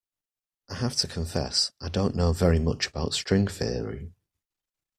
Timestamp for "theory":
3.45-4.11